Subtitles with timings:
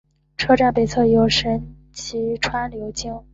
[0.35, 3.23] 车站北侧有神崎川流经。